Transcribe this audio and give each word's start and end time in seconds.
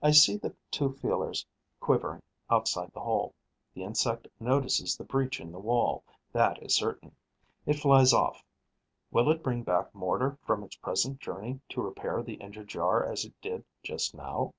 I 0.00 0.12
see 0.12 0.36
the 0.36 0.54
two 0.70 0.92
feelers 0.92 1.44
quivering 1.80 2.22
outside 2.48 2.92
the 2.94 3.00
hole. 3.00 3.34
The 3.74 3.82
insect 3.82 4.28
notices 4.38 4.96
the 4.96 5.02
breach 5.02 5.40
in 5.40 5.50
the 5.50 5.58
wall: 5.58 6.04
that 6.32 6.62
is 6.62 6.76
certain. 6.76 7.16
It 7.66 7.80
flies 7.80 8.12
off. 8.12 8.44
Will 9.10 9.28
it 9.32 9.42
bring 9.42 9.64
back 9.64 9.92
mortar 9.92 10.38
from 10.46 10.62
its 10.62 10.76
present 10.76 11.18
journey 11.18 11.58
to 11.70 11.82
repair 11.82 12.22
the 12.22 12.34
injured 12.34 12.68
jar 12.68 13.04
as 13.04 13.24
it 13.24 13.34
did 13.42 13.64
just 13.82 14.14
now? 14.14 14.54